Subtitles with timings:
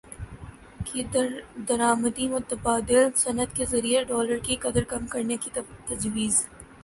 [0.85, 1.03] کی
[1.67, 5.49] درامدی متبادل صنعت کے ذریعے ڈالر کی قدر کم کرنے کی
[5.87, 6.45] تجویز